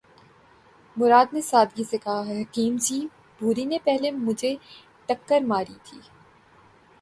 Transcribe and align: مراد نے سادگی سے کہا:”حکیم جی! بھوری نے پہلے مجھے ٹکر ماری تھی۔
مراد 0.95 1.33
نے 1.33 1.41
سادگی 1.41 1.83
سے 1.83 1.97
کہا:”حکیم 1.97 2.75
جی! 2.81 2.99
بھوری 3.39 3.65
نے 3.65 3.77
پہلے 3.83 4.11
مجھے 4.17 4.55
ٹکر 5.07 5.41
ماری 5.43 5.77
تھی۔ 5.83 5.99